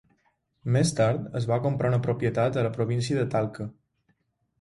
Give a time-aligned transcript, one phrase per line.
[0.77, 3.67] Més tard, es va comprar una propietat a la província de Talca.